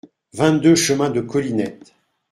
[0.33, 1.93] vingt-deux chemin de Colinette